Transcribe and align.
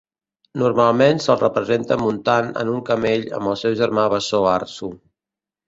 Normalment 0.61 1.21
se'l 1.25 1.37
representa 1.41 1.99
muntat 2.05 2.49
en 2.63 2.73
un 2.77 2.81
camell 2.89 3.29
amb 3.41 3.53
el 3.55 3.61
seu 3.67 3.79
germà 3.85 4.09
bessó 4.17 4.43
Arsu. 4.57 4.93